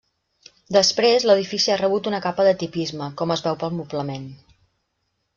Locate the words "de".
2.47-2.53